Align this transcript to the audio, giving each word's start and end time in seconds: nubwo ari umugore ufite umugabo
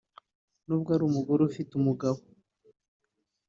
nubwo 0.65 0.89
ari 0.95 1.03
umugore 1.05 1.41
ufite 1.49 1.71
umugabo 1.79 2.19